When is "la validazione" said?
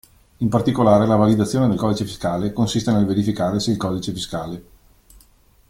1.05-1.67